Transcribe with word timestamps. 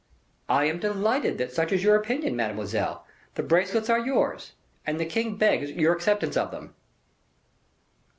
"I 0.49 0.65
am 0.65 0.79
delighted 0.79 1.37
that 1.37 1.51
such 1.53 1.71
is 1.71 1.83
your 1.83 1.95
opinion, 1.95 2.35
mademoiselle; 2.35 3.05
the 3.35 3.43
bracelets 3.43 3.87
are 3.87 3.99
yours, 4.03 4.53
and 4.83 4.99
the 4.99 5.05
king 5.05 5.35
begs 5.35 5.69
your 5.73 5.93
acceptance 5.93 6.35
of 6.35 6.49
them." 6.49 6.73